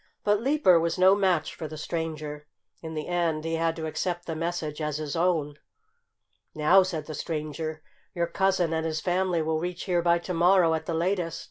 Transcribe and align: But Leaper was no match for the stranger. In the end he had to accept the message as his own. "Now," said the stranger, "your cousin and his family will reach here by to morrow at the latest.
But 0.23 0.41
Leaper 0.41 0.79
was 0.79 0.97
no 0.97 1.13
match 1.13 1.53
for 1.53 1.67
the 1.67 1.77
stranger. 1.77 2.47
In 2.81 2.95
the 2.95 3.07
end 3.07 3.45
he 3.45 3.53
had 3.53 3.75
to 3.75 3.85
accept 3.85 4.25
the 4.25 4.35
message 4.35 4.81
as 4.81 4.97
his 4.97 5.15
own. 5.15 5.59
"Now," 6.55 6.81
said 6.81 7.05
the 7.05 7.13
stranger, 7.13 7.83
"your 8.15 8.25
cousin 8.25 8.73
and 8.73 8.83
his 8.83 8.99
family 8.99 9.43
will 9.43 9.59
reach 9.59 9.83
here 9.83 10.01
by 10.01 10.17
to 10.17 10.33
morrow 10.33 10.73
at 10.73 10.87
the 10.87 10.95
latest. 10.95 11.39